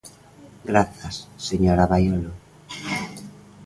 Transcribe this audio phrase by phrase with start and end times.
[0.69, 1.15] Grazas,
[1.47, 2.33] señora Baiolo.